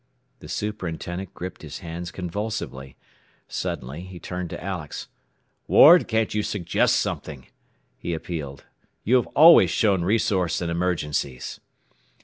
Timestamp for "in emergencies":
10.59-11.59